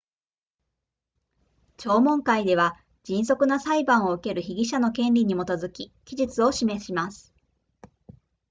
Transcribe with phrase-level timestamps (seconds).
[1.77, 7.31] 聴聞会では迅速な裁判を受ける被疑者の権利に基づき期日を示します